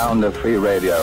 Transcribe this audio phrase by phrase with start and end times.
[0.00, 0.94] sound of free radio.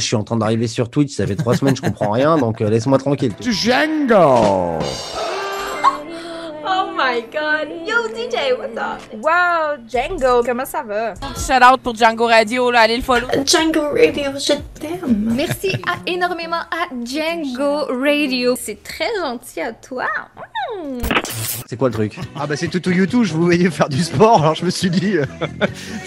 [0.00, 2.60] Je suis en train d'arriver sur Twitch, ça fait trois semaines, je comprends rien, donc
[2.60, 3.32] euh, laisse-moi tranquille.
[3.40, 4.78] Django
[6.66, 7.68] Oh my god.
[7.86, 9.00] Yo DJ, what's up?
[9.22, 11.14] Wow, Django, comment ça va?
[11.36, 13.26] Shout out pour Django Radio, là, allez le follow.
[13.44, 15.32] Django Radio, je t'aime.
[15.34, 18.54] Merci à- énormément à Django Radio.
[18.60, 20.04] C'est très gentil à toi.
[21.66, 22.18] C'est quoi le truc?
[22.36, 24.90] Ah bah c'est tout YouTube, je vous voyais faire du sport, alors je me suis
[24.90, 25.16] dit...
[25.16, 25.24] euh,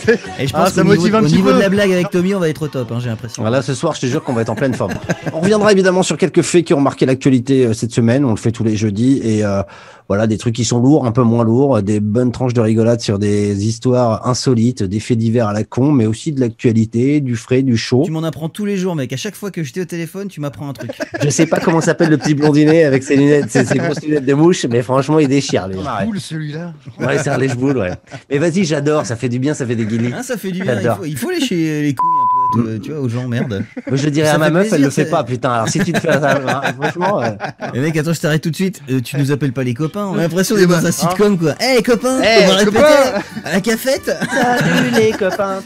[0.40, 1.56] Et je Ah, pense ça qu'au niveau, motive un au petit niveau peu.
[1.56, 3.42] de la blague avec Tommy, on va être au top, hein, j'ai l'impression.
[3.44, 4.94] Voilà, ce soir, je te jure qu'on va être en pleine forme.
[5.34, 8.24] On reviendra évidemment sur quelques faits qui ont marqué l'actualité euh, cette semaine.
[8.26, 9.62] On le fait tous les jeudis et euh,
[10.08, 13.02] voilà, des trucs qui sont lourds, un peu moins lourds, des bonnes tranches de rigolade
[13.02, 17.36] sur des histoires insolites, des faits divers à la con, mais aussi de l'actualité, du
[17.36, 18.04] frais, du chaud.
[18.06, 19.12] Tu m'en apprends tous les jours, mec.
[19.14, 20.92] À chaque fois que j'étais au téléphone, tu m'apprends un truc.
[21.24, 24.26] Je sais pas comment s'appelle le petit blondinet avec ses lunettes, ses, ses grosses lunettes
[24.26, 25.68] de mouche, mais franchement, il déchire.
[25.68, 25.78] Les...
[26.06, 27.92] Cool celui-là Ouais, c'est un lèche-boule, ouais.
[28.30, 30.14] Mais vas-y, j'adore, ça fait du bien, ça fait des guilis.
[30.14, 30.74] Hein, ça fait du bien.
[30.76, 30.98] Il J'adore.
[30.98, 32.17] faut, il faut lécher les couilles
[32.54, 33.64] tout- tu vois, aux gens, merde.
[33.88, 35.52] Moi, je dirais Ça à ma meuf, elle plaisir, le fait pas, putain.
[35.52, 37.22] Alors si tu te fais ça, hein, franchement.
[37.22, 37.30] euh,
[37.74, 38.82] Mais mec, attends, je t'arrête tout de suite.
[38.90, 40.06] Euh, tu nous appelles pas les copains.
[40.06, 41.56] On a l'impression d'être dans un Hein sitcom, quoi.
[41.62, 44.06] Eh, les copains, Eh, on va copains répéter à la cafette.
[44.32, 45.60] Salut les copains.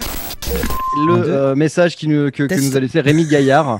[1.08, 3.78] Le euh, message qui nous, que, nous a laissé Rémi Gaillard,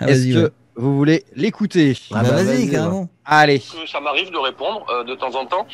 [0.00, 0.50] Ah, est-ce que ouais.
[0.76, 3.08] vous voulez l'écouter Ah Bah, bah, vas-y, carrément.
[3.24, 5.66] Allez que ça m'arrive de répondre euh, de temps en temps?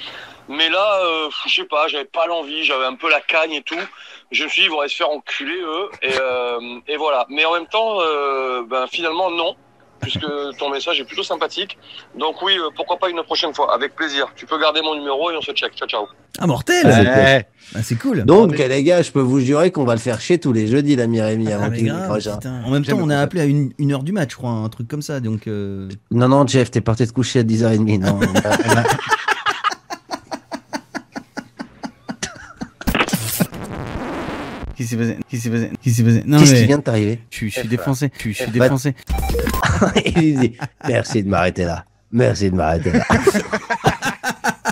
[0.48, 3.62] Mais là, euh, je sais pas, j'avais pas l'envie, j'avais un peu la cagne et
[3.62, 3.74] tout.
[4.30, 5.88] Je me suis dit, ils vont aller se faire enculer eux.
[6.02, 7.26] Et, euh, et voilà.
[7.28, 9.54] Mais en même temps, euh, ben, finalement, non.
[10.00, 10.24] Puisque
[10.58, 11.76] ton message est plutôt sympathique.
[12.16, 14.28] Donc oui, euh, pourquoi pas une prochaine fois, avec plaisir.
[14.36, 15.74] Tu peux garder mon numéro et on se check.
[15.74, 16.06] Ciao, ciao.
[16.38, 16.86] Ah, mortel.
[16.86, 17.46] Ouais.
[17.74, 18.24] Ah, c'est cool.
[18.24, 20.94] Donc, les gars, je peux vous jurer qu'on va le faire chier tous les jeudis,
[20.94, 22.08] l'ami Rémi, Ah, avant mais qu'il hein.
[22.64, 24.68] En même temps, on a appelé à une, une heure du match, je crois, un
[24.68, 25.18] truc comme ça.
[25.18, 27.98] Donc, euh, Non, non, Jeff, t'es parti te coucher à 10h30.
[27.98, 28.20] Non,
[34.78, 36.60] Qu'est-ce qui s'est passé Qu'est-ce qui s'est passé Qu'est-ce qui s'est passé Non, Qu'est-ce mais
[36.60, 38.12] qui vient de t'arriver je, suis- défoncé.
[38.24, 38.94] Je, suis- Bah, défoncé.
[40.16, 41.84] Il dit Merci de m'arrêter là.
[42.12, 43.04] Merci de m'arrêter là.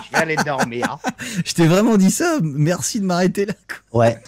[0.04, 0.98] Je vais aller dormir.
[1.44, 2.38] Je t'ai vraiment dit ça.
[2.42, 3.52] Merci de m'arrêter là.
[3.90, 4.00] quoi.
[4.06, 4.18] Ouais.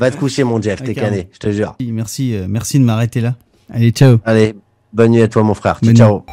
[0.00, 1.10] Va te coucher, mon Jeff, t'es D'accord.
[1.10, 1.74] cané, je te jure.
[1.80, 3.34] Merci, euh, merci de m'arrêter là.
[3.72, 4.18] Allez, ciao.
[4.24, 4.54] Allez,
[4.92, 5.78] bonne nuit à toi, mon frère.
[5.82, 6.24] Ciao, Bonne ciao.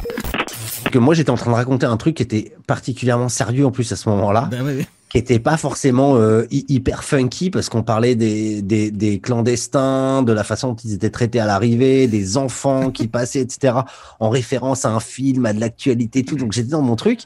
[0.90, 3.90] Que moi, j'étais en train de raconter un truc qui était particulièrement sérieux en plus
[3.92, 4.48] à ce moment-là.
[4.50, 4.86] Bah ouais, ouais.
[5.14, 10.24] Qui était pas forcément euh, hy- hyper funky parce qu'on parlait des, des, des clandestins,
[10.24, 13.76] de la façon dont ils étaient traités à l'arrivée, des enfants qui passaient, etc.,
[14.18, 16.34] en référence à un film, à de l'actualité, tout.
[16.34, 17.20] Donc j'étais dans mon truc.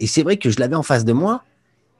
[0.00, 1.42] Et c'est vrai que je l'avais en face de moi.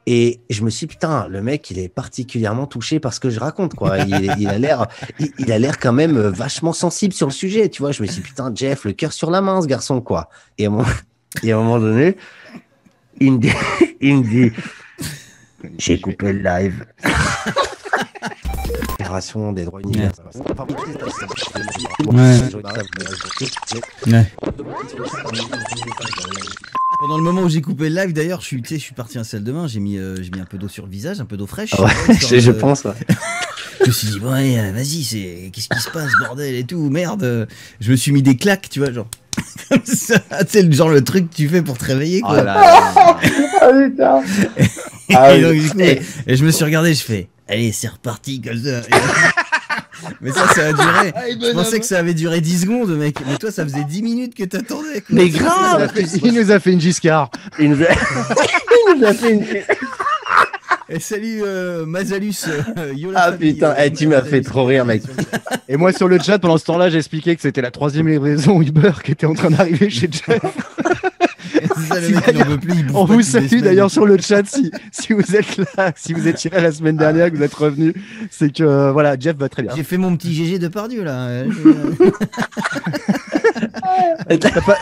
[0.05, 3.31] Et je me suis dit, putain, le mec, il est particulièrement touché par ce que
[3.31, 3.97] je raconte, quoi.
[4.01, 7.71] Il, il a l'air, il, il a l'air quand même vachement sensible sur le sujet,
[7.71, 7.93] tu vois.
[7.93, 10.29] Je me suis dit, putain, Jeff, le cœur sur la main, ce garçon, quoi.
[10.59, 10.85] Et à un moment,
[11.43, 12.19] et à un moment donné,
[13.21, 13.53] il me dit,
[14.03, 14.53] il me dit,
[15.79, 16.85] j'ai coupé le live.
[18.99, 20.25] Fédération des droits universels.
[24.07, 24.25] Ouais.
[27.01, 29.21] Pendant le moment où j'ai coupé le live, d'ailleurs, je suis, je suis parti à
[29.21, 31.19] la salle de bain, j'ai mis, euh, j'ai mis un peu d'eau sur le visage,
[31.21, 31.73] un peu d'eau fraîche.
[31.79, 31.89] Ouais,
[32.21, 32.85] je, je de- pense.
[32.85, 32.93] ouais.
[33.83, 36.91] Je me suis dit, ouais, euh, vas-y, c'est, qu'est-ce qui se passe, bordel et tout,
[36.91, 37.49] merde.
[37.81, 39.07] Je me suis mis des claques, tu vois, genre.
[39.71, 42.33] Comme ça, sais, le genre le truc que tu fais pour te réveiller, quoi.
[42.33, 43.19] Oh là là.
[45.11, 45.43] Et, Ah oui.
[45.43, 48.59] donc, du coup, et, et je me suis regardé, je fais, allez, c'est reparti, comme
[48.63, 48.81] ça.
[50.23, 51.13] Mais ça, ça a duré.
[51.41, 53.17] Je pensais que ça avait duré 10 secondes, mec.
[53.29, 55.03] Mais toi, ça faisait 10 minutes que t'attendais.
[55.11, 57.31] Mais Il nous, grave fait, il nous a fait une Giscard.
[57.59, 59.45] Il nous a, il nous a fait une...
[60.93, 62.47] Et salut euh, Mazalus.
[62.49, 65.03] euh, Ah putain, euh, eh, tu m'as fait trop rire, mec.
[65.69, 68.61] Et moi sur le chat, pendant ce temps-là, j'ai expliqué que c'était la troisième livraison
[68.61, 70.41] Uber qui était en train d'arriver chez Jeff.
[71.89, 72.85] Ça, mec, veut plus.
[72.95, 76.51] On vous salue d'ailleurs sur le chat si, si vous êtes là, si vous étiez
[76.51, 77.95] là la semaine dernière, que vous êtes revenu,
[78.31, 79.73] c'est que euh, voilà, Jeff va très bien.
[79.77, 81.43] J'ai fait mon petit GG de Pardieu là.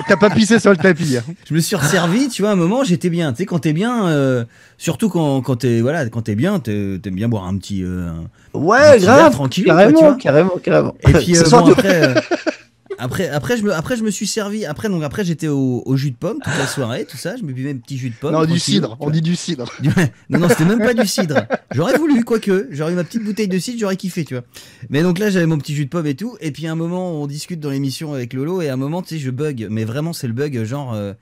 [0.08, 1.16] T'as pas, pissé sur le tapis.
[1.16, 1.22] hein.
[1.48, 3.32] Je me suis resservi, tu vois, à un moment, j'étais bien.
[3.32, 4.44] Tu sais, quand t'es bien, euh,
[4.76, 7.82] surtout quand, quand t'es voilà, quand bien, t'aimes bien boire un petit.
[7.84, 8.10] euh,
[8.54, 9.32] Ouais, Un petit verre grave.
[9.32, 10.14] tranquille, quoi, tu carrément, vois.
[10.16, 10.94] carrément, carrément.
[11.08, 12.14] Et puis euh, bon, après,
[12.98, 14.64] après, après, je me, après, je me suis servi.
[14.66, 17.36] Après, donc après, j'étais au, au jus de pomme toute la soirée, tout ça.
[17.36, 18.32] Je me buvais un petit jus de pomme.
[18.32, 19.70] Non, du cidre, on dit du cidre.
[19.80, 19.90] Du-
[20.30, 21.46] Non, non, c'était même pas du cidre.
[21.72, 22.68] J'aurais voulu, quoique.
[22.70, 24.44] J'aurais eu ma petite bouteille de cidre, j'aurais kiffé, tu vois.
[24.90, 26.36] Mais donc là, j'avais mon petit jus de pomme et tout.
[26.40, 28.60] Et puis à un moment, on discute dans l'émission avec Lolo.
[28.62, 29.68] Et à un moment, tu sais, je bug.
[29.70, 31.12] Mais vraiment, c'est le bug, genre, euh,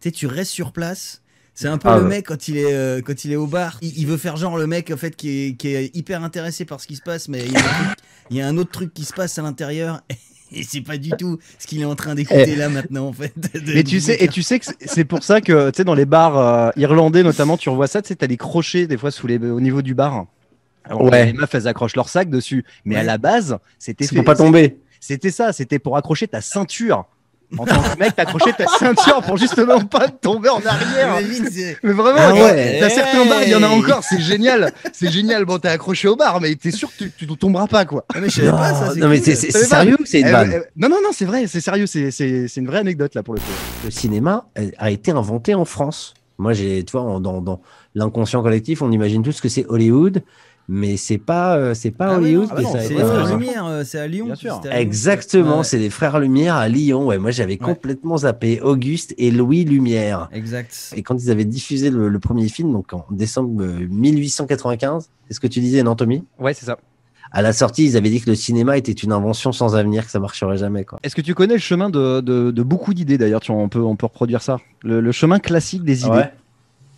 [0.00, 1.22] tu sais, tu restes sur place.
[1.54, 3.78] C'est un peu Ah le mec quand il est euh, quand il est au bar,
[3.82, 6.64] il, il veut faire genre le mec en fait qui est, qui est hyper intéressé
[6.64, 7.98] par ce qui se passe, mais il y, a un truc-
[8.30, 10.00] il y a un autre truc qui se passe à l'intérieur.
[10.52, 12.56] Et c'est pas du tout ce qu'il est en train d'écouter Eh.
[12.56, 13.32] là maintenant en fait.
[13.36, 14.24] de- Mais tu du sais, bouquin.
[14.24, 17.22] et tu sais que c'est- pour ça que, tu sais, dans les bars euh, irlandais
[17.22, 19.82] notamment, tu revois ça, tu sais, t'as des crochets des fois sous les, au niveau
[19.82, 20.26] du bar.
[20.84, 21.26] Alors, Ouais.
[21.26, 22.64] Les meufs, elles accrochent leur sac dessus.
[22.86, 24.78] Mais à la base, c'était pour pas tomber.
[25.00, 27.04] C'était ça, c'était pour accrocher ta ceinture.
[27.56, 31.16] En tant que mec, t'accrochais ta ceinture pour justement pas tomber en arrière.
[31.82, 32.76] Mais vraiment, Ah ouais.
[32.78, 34.70] t'as certains bars, il y en a encore, c'est génial.
[34.92, 35.44] C'est génial.
[35.46, 38.04] Bon, t'es accroché au bar, mais t'es sûr que tu, tu ne tomberas pas, quoi.
[38.14, 38.84] Ah, mais je savais pas ça.
[38.86, 41.24] Non, c'est non, mais sérieux ou c'est une Eh, vanne eh, non, non, non, c'est
[41.24, 43.46] vrai, c'est sérieux, c'est- c'est c'est une vraie anecdote là pour le coup.
[43.84, 46.14] Le cinéma euh, a été inventé en France.
[46.36, 47.60] Moi, j'ai, tu vois, dans, dans
[47.94, 50.22] l'inconscient collectif, on imagine tous que c'est Hollywood,
[50.70, 53.00] mais c'est pas, euh, c'est pas Ah Hollywood non, que non, ça a C'est les
[53.04, 53.36] frères.
[53.38, 54.26] Lumière, euh, c'est à Lyon.
[54.26, 54.54] Bien sûr.
[54.56, 54.80] c'était à Lyon.
[54.82, 57.06] Exactement, Ouais, c'est les frères Lumière à Lyon.
[57.06, 57.56] Ouais, moi j'avais Ouais.
[57.58, 60.28] complètement zappé Auguste et Louis Lumière.
[60.32, 60.92] Exact.
[60.94, 65.34] Et quand ils avaient diffusé le, le premier film, donc en décembre euh, 1895, c'est
[65.34, 66.24] ce que tu disais, non, Tommy?
[66.38, 66.76] Ouais, c'est ça.
[67.30, 70.10] À la sortie, ils avaient dit que le cinéma était une invention sans avenir, que
[70.10, 70.98] ça marcherait jamais, quoi.
[71.02, 73.80] Est-ce que tu connais le chemin de, de- de beaucoup d'idées d'ailleurs tu- on peut,
[73.82, 74.56] on peut reproduire ça.
[74.82, 76.24] Le, le chemin classique des idées.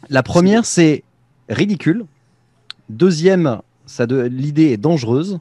[0.09, 1.03] La première, c'est
[1.49, 2.05] ridicule.
[2.91, 3.61] Deuxième,
[4.29, 5.39] l'idée est dangereuse.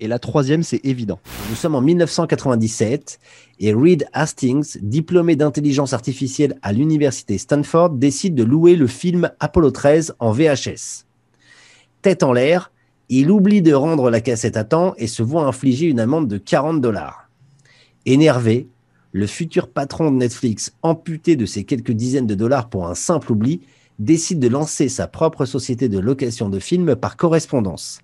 [0.00, 1.20] Et la troisième, c'est évident.
[1.48, 3.20] Nous sommes en 1997
[3.60, 9.70] et Reed Hastings, diplômé d'intelligence artificielle à l'université Stanford, décide de louer le film Apollo
[9.70, 11.04] 13 en VHS.
[12.02, 12.72] Tête en l'air,
[13.08, 16.38] il oublie de rendre la cassette à temps et se voit infliger une amende de
[16.38, 17.28] 40 dollars.
[18.04, 18.66] Énervé,
[19.12, 23.30] le futur patron de Netflix, amputé de ses quelques dizaines de dollars pour un simple
[23.30, 23.60] oubli,
[24.00, 28.00] décide de lancer sa propre société de location de films par correspondance.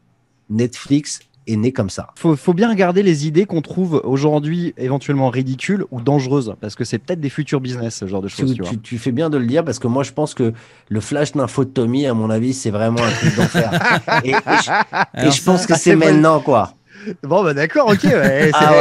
[0.51, 2.09] Netflix est né comme ça.
[2.17, 6.85] Faut, faut bien regarder les idées qu'on trouve aujourd'hui éventuellement ridicules ou dangereuses, parce que
[6.85, 8.57] c'est peut-être des futurs business, ce genre de choses.
[8.83, 10.53] Tu, fais bien de le dire parce que moi je pense que
[10.89, 13.71] le flash d'info de Tommy, à mon avis, c'est vraiment un truc d'enfer.
[14.25, 16.75] et, et je, et Alors je pense que c'est maintenant quoi.
[17.23, 18.03] Bon, bah d'accord, ok.
[18.05, 18.79] ouais, Ah c'est-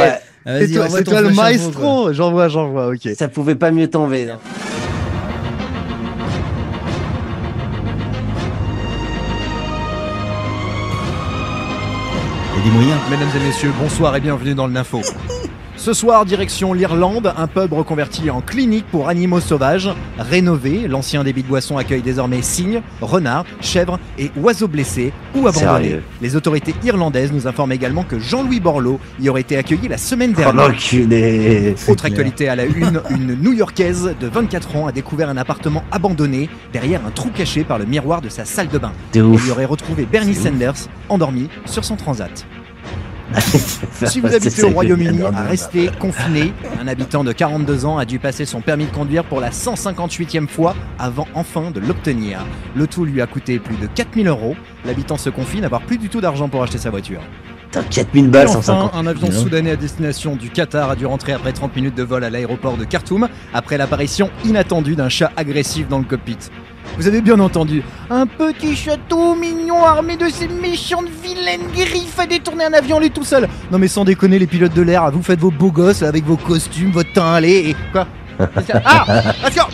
[0.48, 2.12] ouais, C'est toi, le maestro.
[2.12, 3.08] J'en vois, j'en vois, ok.
[3.16, 4.30] ça pouvait pas mieux tomber.
[4.30, 4.38] hein.
[12.66, 15.00] Mesdames et messieurs, bonsoir et bienvenue dans le Nympho.
[15.86, 19.88] Ce soir, direction l'Irlande, un pub reconverti en clinique pour animaux sauvages.
[20.18, 25.84] Rénové, l'ancien débit de boissons accueille désormais cygnes, renards, chèvres et oiseaux blessés ou abandonnés.
[25.84, 29.96] Sérieux Les autorités irlandaises nous informent également que Jean-Louis Borloo y aurait été accueilli la
[29.96, 30.74] semaine Oh dernière.
[31.86, 36.50] Autre actualité à la une, une New-Yorkaise de 24 ans a découvert un appartement abandonné
[36.72, 38.92] derrière un trou caché par le miroir de sa salle de bain.
[39.14, 39.46] Ouf.
[39.46, 40.34] y aurait retrouvé Bernie.
[40.34, 42.44] Sanders endormi sur son transat.
[44.06, 46.52] Si vous habitez au Royaume-Uni, restez confiné.
[46.80, 50.46] Un habitant de 42 ans a dû passer son permis de conduire pour la 158e
[50.46, 52.40] fois avant enfin de l'obtenir.
[52.74, 54.54] Le tout lui a coûté plus de 4000 euros.
[54.84, 57.20] L'habitant se confie n'avoir plus du tout d'argent pour acheter sa voiture.
[57.64, 58.94] Putain, 4000 Et balles, enfin, 150.
[58.94, 62.22] un avion soudanais à destination du Qatar a dû rentrer après 30 minutes de vol
[62.22, 66.38] à l'aéroport de Khartoum après l'apparition inattendue d'un chat agressif dans le cockpit.
[66.98, 67.82] Vous avez bien entendu.
[68.10, 73.10] Un petit château mignon armé de ces méchantes vilaines griffes a détourné un avion lui
[73.10, 73.48] tout seul.
[73.70, 76.36] Non mais sans déconner les pilotes de l'air, vous faites vos beaux gosses avec vos
[76.36, 78.06] costumes, votre teint allé et quoi
[78.84, 79.04] Ah
[79.44, 79.64] Attention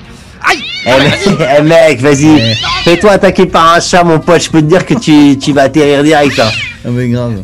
[0.44, 2.54] Aïe Eh mec, eh, mec, vas-y.
[2.82, 4.42] Fais-toi attaquer par un chat, mon pote.
[4.42, 6.38] Je peux te dire que tu, tu vas atterrir direct.
[6.40, 6.48] hein.
[6.84, 7.42] Ah, mais grave.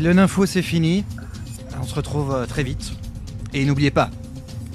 [0.00, 1.04] Le nympho c'est fini.
[1.80, 2.92] On se retrouve euh, très vite.
[3.54, 4.10] Et n'oubliez pas,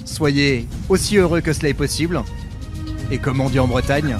[0.04, 2.22] soyez aussi heureux que cela est possible.
[3.10, 4.16] Et comme on dit en Bretagne,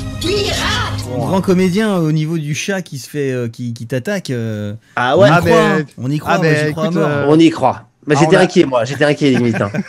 [1.17, 4.31] Grand comédien au niveau du chat qui se fait, euh, qui, qui t'attaque.
[4.31, 5.85] euh, Ah on ouais, y Ah, croit, mais- hein.
[5.99, 7.09] on y croit, Ah, moi, mais j'y crois à écoute, mort.
[7.09, 7.83] euh, on y croit.
[8.07, 8.85] Mais Ah, j'étais on a- inquiet, moi.
[8.85, 9.61] J'étais inquiet limite.
[9.61, 9.71] hein.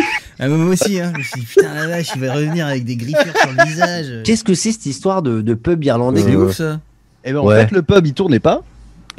[0.42, 1.12] Ah, mais moi aussi, hein.
[1.14, 3.64] je me suis dit, putain la vache, il va revenir avec des griffures sur le
[3.68, 4.22] visage.
[4.24, 6.80] Qu'est-ce que c'est cette histoire de, de pub irlandais C'est Euh, ouf ça.
[7.24, 7.66] Eh ben, en Ouais.
[7.66, 8.62] fait, le pub il tournait pas.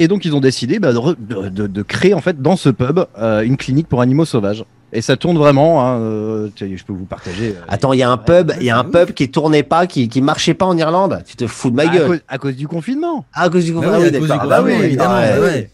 [0.00, 2.56] Et donc ils ont décidé bah, de, re- de- de- de créer en fait dans
[2.56, 4.64] ce pub euh, une clinique pour animaux sauvages.
[4.92, 5.84] Et ça tourne vraiment.
[5.86, 7.50] hein, euh, je peux vous partager.
[7.56, 9.62] euh, Attends, il y a un Ouais, pub, il y a un pub qui tournait
[9.62, 11.22] pas, qui, qui marchait pas en Irlande.
[11.26, 12.06] Tu te fous de ma à, gueule.
[12.06, 13.24] cause, à cause du confinement.
[13.32, 13.98] Ah, à cause du Bah confinement.
[13.98, 14.36] oui, ah oui, cause d'accord.
[14.38, 15.14] du Ah bah confinement, oui, évidemment.
[15.14, 15.32] ouais.
[15.34, 15.70] bah ouais.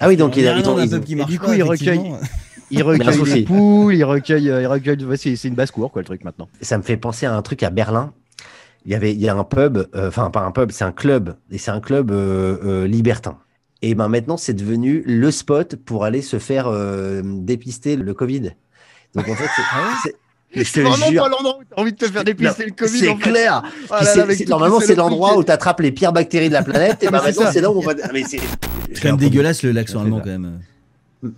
[0.00, 2.18] Ah oui, donc il a ils ont- ils ont- du coup, pas, il recueille- effectivement.
[2.72, 4.98] Il recueille les poules, il recueille, euh, il recueille.
[5.16, 6.48] c'est une basse cour quoi le truc maintenant.
[6.60, 8.12] ça me fait penser à un truc à Berlin.
[8.84, 10.90] Il y avait, il y a un pub, euh, enfin pas un pub, c'est un
[10.90, 13.38] club, et c'est un club euh, euh, libertin.
[13.82, 18.52] Et ben maintenant, c'est devenu le spot pour aller se faire euh, dépister le Covid.
[19.14, 19.62] Donc en fait, c'est-
[20.02, 20.16] c'est-
[20.54, 20.80] je te
[21.10, 22.98] jure, l'endroit où t'as envie de te faire dépister le Covid.
[22.98, 23.30] c'est en fait.
[23.30, 23.62] clair.
[23.90, 26.48] Ah là là, c'est- c'est- toutes normalement, c'est l'endroit où tu attrapes les pires bactéries
[26.48, 27.02] de la planète.
[27.02, 27.92] Et Ah, ben c'est maintenant, c'est là où on va.
[28.02, 28.40] Ah, mais c'est-
[28.94, 30.60] C'est quand même dégueulasse le l'accent C'est allemand quand même.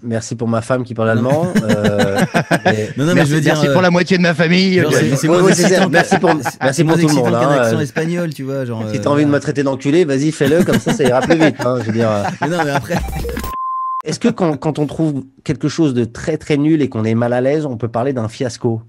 [0.02, 1.46] Merci pour ma femme qui parle allemand.
[1.62, 2.18] euh,
[2.64, 3.54] mais- Non, non, mais merci, je veux dire.
[3.54, 4.80] merci euh, pour la moitié de ma famille.
[4.80, 5.88] genre, Ouais, ouais, ça.
[5.88, 7.80] Merci pour- merci tout le monde, hein, accent euh.
[7.80, 8.64] espagnol, tu vois.
[8.64, 11.20] Genre, Si euh, t'as envie de me traiter d'enculé, vas-y, fais-le, comme ça, ça ira
[11.20, 11.56] plus vite.
[11.64, 12.10] hein, je veux dire.
[12.10, 12.24] euh.
[12.42, 12.96] Mais non, mais après.
[14.04, 17.14] Est-ce que quand, quand on trouve quelque chose de très très nul et qu'on est
[17.14, 18.82] mal à l'aise, on peut parler d'un fiasco?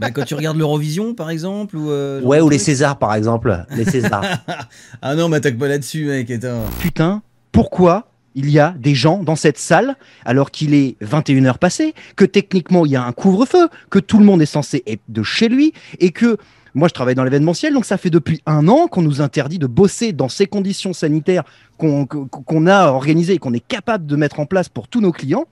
[0.00, 1.90] Bah, quand tu regardes l'Eurovision, par exemple, ou.
[1.90, 2.58] euh, Ouais, ou les.
[2.58, 3.64] Césars par exemple.
[3.74, 4.22] Les Césars.
[5.02, 6.30] Ah non, m'attaque pas là-dessus, mec.
[6.30, 6.64] Attends.
[6.80, 7.22] Putain,
[7.52, 8.06] pourquoi
[8.38, 12.86] il y a des gens dans cette salle alors qu'il est 21h passé, que techniquement
[12.86, 15.72] il y a un couvre-feu, que tout le monde est censé être de chez lui
[15.98, 16.36] et que
[16.74, 19.66] moi je travaille dans l'événementiel donc ça fait depuis un an qu'on nous interdit de
[19.66, 21.44] bosser dans ces conditions sanitaires
[21.78, 25.44] qu'on a organisées et qu'on est capable de mettre en place pour tous nos clients.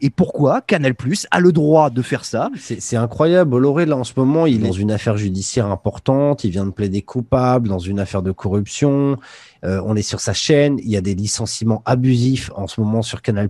[0.00, 2.50] Et pourquoi Canal Plus a le droit de faire ça?
[2.56, 3.50] C'est incroyable.
[3.50, 6.44] Bolloré, là, en ce moment, il est dans une affaire judiciaire importante.
[6.44, 9.16] Il vient de plaider coupable dans une affaire de corruption.
[9.64, 10.78] Euh, on est sur sa chaîne.
[10.78, 13.48] Il y a des licenciements abusifs en ce moment sur Canal+.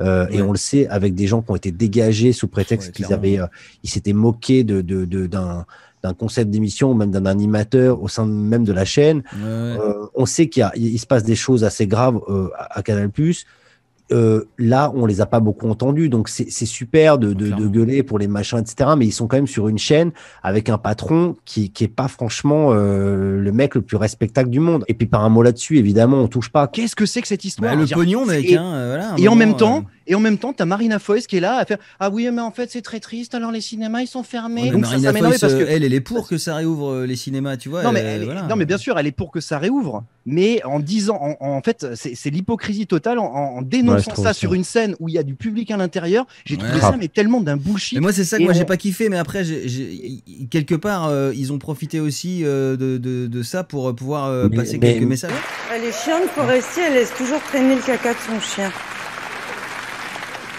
[0.00, 2.92] Euh, Et on le sait avec des gens qui ont été dégagés sous prétexte Ouais,
[2.92, 3.46] qu'ils avaient, euh,
[3.84, 5.66] ils s'étaient moqués de, de, de- d'un,
[6.04, 9.22] d'un concept d'émission ou même d'un animateur au sein même de la chaîne.
[9.34, 9.48] Ouais, ouais.
[9.80, 12.78] Euh, on sait qu'il y a- il se passe des choses assez graves euh, à,
[12.78, 13.10] à Canal+.
[14.12, 17.66] Euh, là, on les a pas beaucoup entendus, donc c'est super de, de, de Clairement.
[17.70, 18.90] gueuler pour les machins, etc.
[18.98, 22.06] Mais ils sont quand même sur une chaîne avec un patron qui, qui est pas
[22.06, 24.84] franchement euh, le mec le plus respectable du monde.
[24.88, 26.68] Et puis par un mot là-dessus, évidemment, on touche pas.
[26.68, 27.74] Qu'est-ce que c'est que cette histoire?
[27.74, 28.44] Bah, le pognon, mec.
[28.50, 31.36] Et- hein, voilà, en même temps, euh, et en même temps, t'as Marina Foïs qui
[31.36, 34.00] est là à faire ah oui mais en fait c'est très triste alors les cinémas
[34.02, 36.28] ils sont fermés ouais, donc ça, Marina ça parce que euh, elle, elle est pour
[36.28, 37.82] que ça réouvre euh, les cinémas, tu vois.
[37.82, 38.42] non mais, euh, elle est- voilà.
[38.42, 41.62] non mais bien sûr elle est pour que ça réouvre mais en disant en, en
[41.62, 44.40] fait c'est l'hypocrisie totale en, dénonçant ça aussi.
[44.40, 46.80] sur une scène où il y a du public à l'intérieur j'ai trouvé Ouais.
[46.80, 49.08] ça mais tellement d'un bullshit Mais moi, c'est ça que Et moi, j'ai pas kiffé,
[49.08, 53.42] mais après, j'ai- j'ai- quelque part, euh, ils ont profité aussi euh, de, de, de
[53.42, 55.30] ça pour pouvoir euh, Mais- passer mais- quelques messages.
[55.74, 58.72] Elle est chiante forestier, elle laisse toujours traîner le caca de son chien.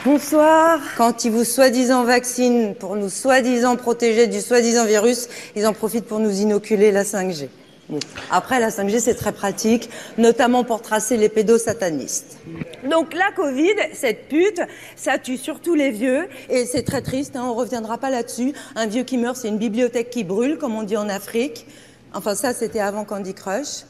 [0.05, 0.81] Bonsoir.
[0.97, 6.05] Quand ils vous soi-disant vaccinent pour nous soi-disant protéger du soi-disant virus, ils en profitent
[6.05, 7.47] pour nous inoculer la 5G.
[7.89, 7.99] Bon.
[8.29, 12.37] Après, la 5G, c'est très pratique, notamment pour tracer les pédosatanistes.
[12.87, 14.61] Donc la Covid, cette pute,
[14.95, 18.53] ça tue surtout les vieux, et c'est très triste, hein, on reviendra pas là-dessus.
[18.75, 21.65] Un vieux qui meurt, c'est une bibliothèque qui brûle, comme on dit en Afrique.
[22.13, 23.85] Enfin, ça, c'était avant Candy Crush.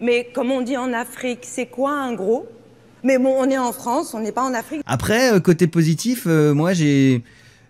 [0.00, 2.48] Mais comme on dit en Afrique, c'est quoi un gros?
[3.02, 4.82] Mais bon, on est en France, on n'est pas en Afrique.
[4.86, 7.22] Après, euh, côté positif, euh, moi, j'ai.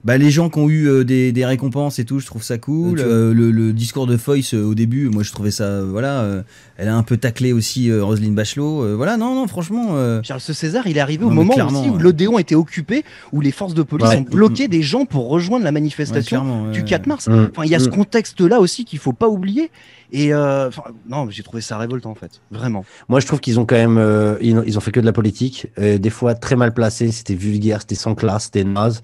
[0.02, 2.56] Bah, les gens qui ont eu euh, des, des récompenses et tout, je trouve ça
[2.56, 3.00] cool.
[3.00, 5.86] Euh, Euh, le, le discours de Foyce euh, au début, moi je trouvais ça, euh,
[5.90, 6.42] voilà, euh,
[6.78, 8.82] elle a un peu taclé aussi euh, Roselyne Bachelot.
[8.82, 11.88] euh, voilà, non, non, franchement, euh, Charles César, il est arrivé Non, au moment aussi
[11.90, 12.02] où ouais.
[12.02, 14.16] l'Odéon était occupé, où les forces de police Ouais.
[14.16, 16.84] ont bloqué des gens pour rejoindre la manifestation ouais, du ouais.
[16.86, 17.28] 4 mars.
[17.28, 17.48] Mmh.
[17.50, 17.92] Enfin, il y a ce Mmh.
[17.92, 19.70] contexte-là aussi qu'il faut pas oublier.
[20.12, 22.84] Et euh, enfin, non, j'ai trouvé ça révoltant en fait, vraiment.
[23.08, 25.04] Moi, je trouve qu'ils ont quand même, euh, ils, ont, ils ont fait que de
[25.06, 29.02] la politique, euh, des fois très mal placé, c'était vulgaire, c'était sans classe, c'était naze.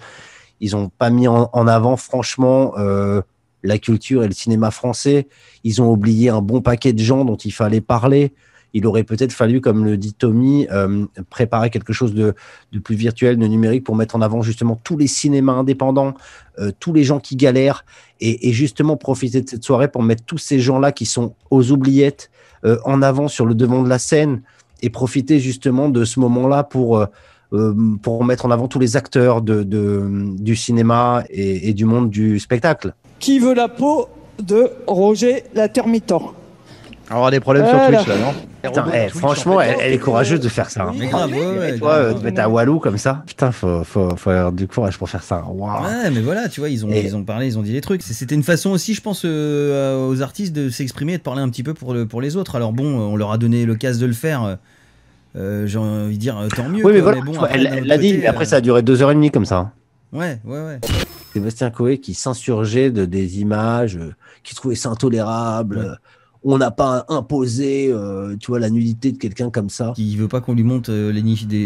[0.61, 3.21] Ils ont pas mis en, avant, franchement, euh,
[3.63, 5.29] la culture et le cinéma français.
[5.65, 8.33] Ils ont oublié un bon paquet de gens dont il fallait parler.
[8.73, 12.35] Il aurait peut-être fallu, comme le dit Tommy, euh, préparer quelque chose de,
[12.73, 16.15] de plus virtuel, de numérique, pour mettre en avant justement tous les cinémas indépendants,
[16.59, 17.85] euh, tous les gens qui galèrent,
[18.21, 22.31] et, justement profiter de cette soirée pour mettre tous ces gens-là qui sont aux oubliettes
[22.85, 24.41] en avant sur le devant de la scène
[24.83, 27.07] et profiter justement de ce moment-là pour,
[28.03, 32.11] pour mettre en avant tous les acteurs de, de- du cinéma et, et du monde
[32.11, 32.95] du spectacle.
[33.21, 34.09] Qui veut la peau
[34.43, 36.33] de Roger la Termitan
[37.11, 37.99] Alors des problèmes Voilà.
[37.99, 38.35] sur Twitch là, non?
[38.63, 40.87] Putain, eh, franchement, elle, elle est courageuse de faire ça.
[40.89, 40.93] hein.
[40.99, 42.19] Mais grave, ouais, ouais, Et toi, euh, grave.
[42.21, 45.23] te mettre à Walou comme ça, putain, faut, faut, faut avoir du courage pour faire
[45.23, 45.45] ça.
[45.49, 47.81] Ouais, mais voilà, tu vois, ils ont, Et- ils ont parlé, ils ont dit les
[47.81, 48.03] trucs.
[48.03, 51.49] C'était une façon aussi, je pense, euh, aux artistes de s'exprimer et de parler un
[51.49, 52.57] petit peu pour, le, pour les autres.
[52.57, 54.59] Alors bon, euh, on leur a donné le casse de le faire.
[55.37, 56.85] Euh, euh, J'ai envie de dire, euh, tant mieux.
[56.85, 58.61] Oui, mais quoi, voilà, bon, vois, après, elle l'a dit, mais après, euh, ça a
[58.61, 59.73] duré deux heures et demie comme ça.
[60.13, 60.81] Ouais, ouais, ouais.
[61.33, 65.79] Sébastien Coé qui s'insurgeait de des images, euh, qui trouvait ça intolérable.
[65.79, 65.85] Ouais.
[65.85, 65.95] euh,
[66.49, 69.93] on n'a pas imposé, euh, tu vois, la nudité de quelqu'un comme ça.
[69.97, 71.13] Qui veut pas qu'on lui monte euh,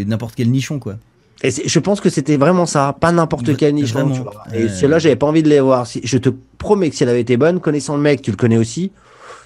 [0.07, 0.95] n'importe quel nichon, quoi.
[1.43, 3.95] Et je pense que c'était vraiment ça, pas n'importe quel nichon.
[4.01, 4.15] vraiment.
[4.15, 4.45] tu vois.
[4.55, 4.69] Et Ouais.
[4.71, 5.87] celle-là, j'avais pas envie de les voir.
[5.87, 8.37] Si- Je te promets que si elle avait été bonne, connaissant le mec, tu le
[8.39, 8.91] connais aussi,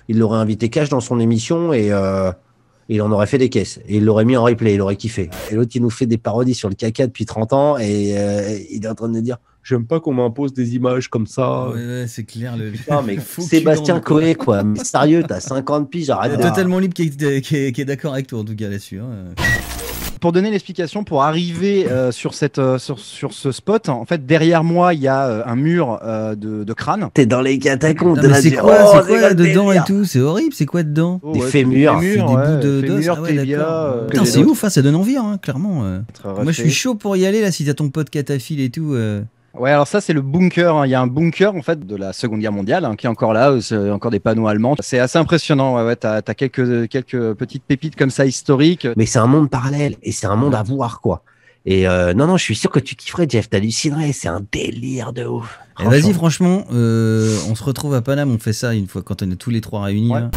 [0.08, 2.30] il l'aurait invité cash dans son émission et euh,
[2.88, 3.80] il en aurait fait des caisses.
[3.88, 5.30] Et il l'aurait mis en replay, il aurait kiffé.
[5.50, 8.58] Et l'autre, il nous fait des parodies sur le caca depuis 30 ans et euh,
[8.70, 11.68] il est en train de nous dire J'aime pas qu'on m'impose des images comme ça.
[11.70, 12.54] Ouais, ouais, c'est clair.
[12.54, 12.70] Le...
[12.70, 14.62] Putain, mais Sébastien Coé, quoi.
[14.62, 18.12] Mais sérieux, t'as 50 piges, arrête totalement libre qui est, qui est- qui est d'accord
[18.12, 19.00] avec toi, en tout cas, là-dessus.
[19.00, 19.34] hein.
[20.24, 24.24] Pour donner l'explication, pour arriver euh, sur, cette, euh, sur, sur ce spot, en fait,
[24.24, 27.10] derrière moi, il y a euh, un mur euh, de, de crâne.
[27.12, 28.18] T'es dans les catacombes.
[28.18, 31.20] De la c'est quoi, Oh, c'est quoi dedans et tout C'est horrible, c'est quoi dedans?
[31.22, 32.00] Oh, Des ouais, fémurs.
[32.00, 33.04] des bouts de d'os.
[33.04, 35.82] fémurs, Ah ouais, c'est ouf, hein, ça donne envie, hein, clairement.
[36.24, 38.96] Moi, je suis chaud pour y aller, là, si t'as ton pote catafile et tout.
[39.58, 40.74] Ouais, alors ça, c'est le bunker.
[40.76, 40.86] hein.
[40.86, 43.08] Il y a un bunker, en fait, de la Seconde Guerre mondiale, hein, qui est
[43.08, 44.74] encore là, euh, c'est encore des panneaux allemands.
[44.80, 45.76] C'est assez impressionnant.
[45.76, 48.88] Ouais, ouais, t'as as quelques, quelques petites pépites comme ça historiques.
[48.96, 51.22] Mais c'est un monde parallèle et c'est un monde à voir, quoi.
[51.66, 53.48] Et euh, non, non, je suis sûr que tu kifferais, Jeff.
[53.48, 54.12] T'hallucinerais.
[54.12, 55.58] C'est un délire de ouf.
[55.80, 59.22] Eh, Vas-y, franchement, euh, on se retrouve à Paname, on fait ça une fois quand
[59.22, 60.10] on est tous les trois réunis.
[60.10, 60.30] là.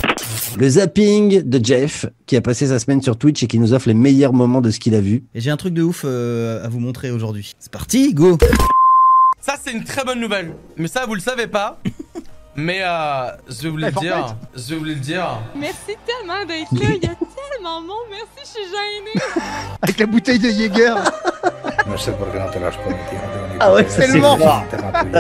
[0.58, 3.88] Le zapping de Jeff, qui a passé sa semaine sur Twitch et qui nous offre
[3.90, 5.26] les meilleurs moments de ce qu'il a vu.
[5.36, 7.54] Et j'ai un truc de ouf euh, à vous montrer aujourd'hui.
[7.60, 8.38] C'est parti, go
[9.48, 10.54] Ça, c'est une très bonne nouvelle.
[10.76, 11.80] Mais ça, vous le savez pas.
[12.58, 14.36] Mais euh, je vais vous le Eh, dire.
[14.54, 15.40] Je vais vous le dire.
[15.56, 16.90] Merci tellement d'être là.
[16.90, 18.08] Il y a tellement de monde.
[18.10, 19.26] Merci, je suis gênée.
[19.82, 20.94] Avec la bouteille de Jäger.
[23.62, 24.38] Ah ouais, c'est le mort.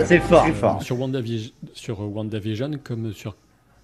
[0.05, 0.84] c'est fort.
[0.84, 3.34] Sur WandaVision, sur WandaVision, comme sur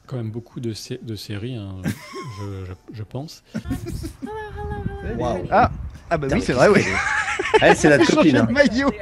[0.08, 3.44] quand même beaucoup de, sé- de séries, hein, je, je- je pense.
[5.50, 5.72] Ah,
[6.10, 6.84] ah bah oui, c'est vrai, oui.
[7.62, 8.38] Elle, c'est la copine.
[8.38, 8.44] hein.
[8.46, 8.90] de maillot.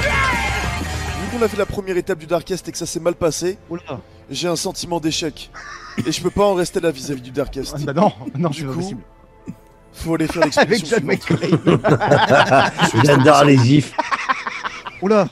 [0.00, 3.58] Vu qu'on a fait la première étape du Darkest et que ça s'est mal passé,
[4.30, 5.50] j'ai un sentiment d'échec.
[6.06, 7.84] Et je peux pas en rester là vis-à-vis du Darkest.
[7.84, 9.02] Bah non, non, Du c'est pas coup, possible.
[9.93, 11.61] Faut aller faire Avec l'expédition John suivante.
[11.61, 13.03] McClane.
[13.05, 13.93] J'adore les gifs.
[15.01, 15.27] Oula.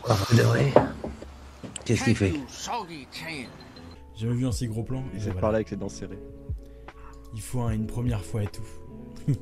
[1.86, 2.34] Qu'est-ce qu'il fait
[4.16, 5.04] J'ai jamais vu un si gros plan.
[5.16, 5.42] et C'est voilà.
[5.42, 6.20] par là avec ses dents serrées.
[7.36, 8.64] Il faut un- une première fois et tout.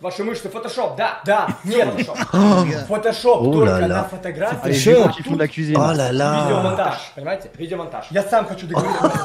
[0.00, 2.14] Вашу мышцы Photoshop, да, да, не Photoshop.
[2.34, 2.64] Oh.
[2.88, 4.04] Photoshop Oh только là на là.
[4.10, 4.58] фотографии.
[4.64, 5.76] Ah, les vieux qui font de la cuisine.
[5.78, 6.42] Oh là là.
[6.48, 7.50] Видеомонтаж, понимаете?
[7.56, 8.06] Видеомонтаж.
[8.10, 9.20] Я сам хочу договориться.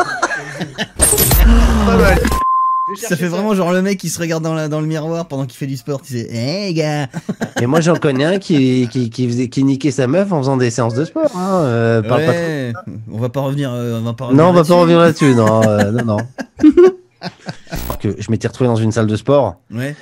[2.96, 5.46] Ça fait vraiment genre le mec qui se regarde dans, la- dans le miroir pendant
[5.46, 6.02] qu'il fait du sport.
[6.02, 7.08] Tu sais, hé gars
[7.60, 10.56] Et moi, j'en connais un qui, qui, qui, faisait, qui niquait sa meuf en faisant
[10.56, 11.30] des séances de sport.
[11.36, 11.62] Hein.
[11.64, 12.42] euh, parle pas trop.
[12.42, 12.72] Ouais,
[13.12, 13.72] on va pas revenir.
[13.72, 14.80] euh, on va pas revenir Non, on va pas là-dessus.
[14.80, 15.34] revenir là-dessus.
[15.34, 16.16] Non, euh, non, non.
[18.00, 19.60] que je m'étais retrouvé dans une salle de sport.
[19.72, 19.94] Ouais.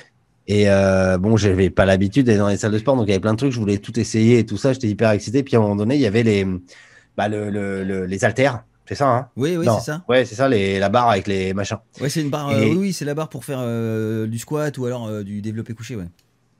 [0.47, 3.13] Et euh, bon, j'avais pas l'habitude d'aller dans les salles de sport, donc il y
[3.13, 5.43] avait plein de trucs, je voulais tout essayer et tout ça, j'étais hyper excité.
[5.43, 6.45] Puis à un moment donné, il y avait les,
[7.15, 10.03] bah, le, le- le- les haltères, c'est ça, hein Oui, oui, c'est ça.
[10.09, 11.77] Ouais, c'est ça, les, la barre avec les machins.
[11.99, 12.49] Ouais, c'est une barre.
[12.49, 15.41] euh, oui, oui, c'est la barre pour faire euh, du squat ou alors euh, du
[15.41, 16.07] développé couché, ouais.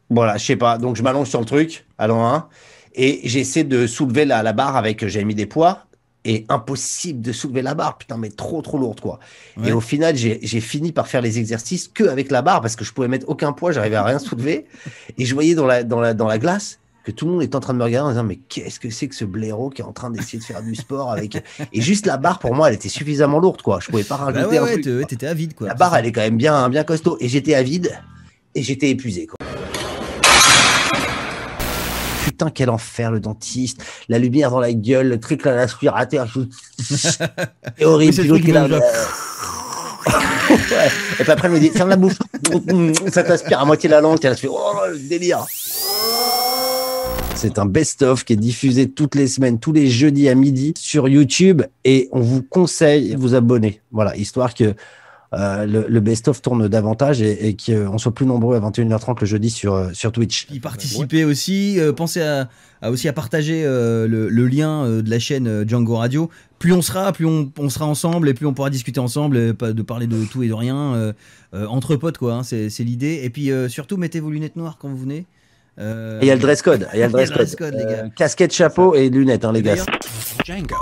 [0.10, 0.78] Voilà, je sais pas.
[0.78, 2.48] Donc je m'allonge sur le truc, à l'an 1,
[2.96, 5.86] et j'essaie de soulever la, la barre avec, j'ai mis des poids,
[6.24, 9.20] et impossible de soulever la barre, putain, mais trop trop lourde quoi.
[9.58, 9.70] Ouais.
[9.70, 12.76] Et au final, j'ai j'ai fini par faire les exercices que avec la barre parce
[12.76, 14.68] que je pouvais mettre aucun poids, j'arrivais à rien soulever,
[15.18, 17.56] et je voyais dans la, dans, la, dans la glace que tout le monde est
[17.56, 19.82] en train de me regarder en disant mais qu'est-ce que c'est que ce blaireau qui
[19.82, 22.70] est en train d'essayer de faire du sport avec et juste la barre pour moi
[22.70, 25.28] elle était suffisamment lourde quoi je pouvais pas rajouter Bah ouais, un ouais, truc, t'étais
[25.28, 25.68] avide quoi.
[25.68, 27.92] la barre elle est quand même bien bien costaud et j'étais avide
[28.56, 29.38] et j'étais épuisé quoi
[32.24, 36.28] putain quel enfer le dentiste la lumière dans la gueule le truc là l'aspirateur
[36.80, 37.20] c'est
[37.84, 38.82] horrible Oui, c'est Puis le l'autre truc qui est là, qui mange,
[40.50, 40.88] Ouais.
[41.20, 42.16] Et puis après, elle me dit, ferme la bouche.
[43.12, 44.20] Ça t'aspire à moitié la langue.
[44.20, 45.46] T'es là, tu fais, oh, le délire.
[47.42, 51.10] C'est un best-of qui est diffusé toutes les semaines, tous les jeudis à midi sur
[51.10, 51.64] YouTube.
[51.84, 53.82] Et on vous conseille de vous abonner.
[53.92, 54.76] Voilà, histoire que
[55.34, 59.26] euh, le, le best-of tourne davantage et, et qu'on soit plus nombreux à 21h30 le
[59.26, 60.46] jeudi sur, euh, sur Twitch.
[60.52, 61.80] Y participer aussi.
[61.80, 62.48] euh, pensez à,
[62.84, 66.30] à aussi à partager euh, le, le lien euh, de la chaîne euh, Django Radio.
[66.60, 69.54] Plus on sera, plus on, on sera ensemble et plus on pourra discuter ensemble, et
[69.56, 71.14] pas de parler de tout et de rien euh,
[71.56, 72.36] euh, entre potes quoi.
[72.36, 73.22] hein, c'est c'est l'idée.
[73.24, 75.26] Et puis euh, surtout mettez vos lunettes noires quand vous venez.
[75.80, 76.88] Euh, Et il y a le dress code.
[76.94, 77.74] Il y a le dress code.
[77.74, 77.90] les gars.
[78.06, 79.76] Euh, casquette, chapeau et lunettes, hein, les gars.
[80.46, 80.76] Django.